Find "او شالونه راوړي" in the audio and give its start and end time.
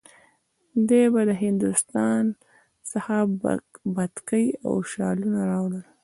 4.65-5.81